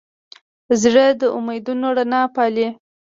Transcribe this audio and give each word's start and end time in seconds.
زړه 0.81 1.05
د 1.19 1.21
امیدونو 1.37 1.87
رڼا 1.97 2.21
پالي. 2.35 2.67